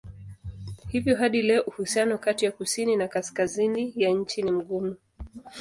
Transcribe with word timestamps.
Hivyo 0.87 1.15
hadi 1.15 1.41
leo 1.41 1.61
uhusiano 1.63 2.17
kati 2.17 2.45
ya 2.45 2.51
kusini 2.51 2.95
na 2.95 3.07
kaskazini 3.07 3.93
ya 3.95 4.09
nchi 4.09 4.41
ni 4.41 4.51
mgumu. 4.51 4.95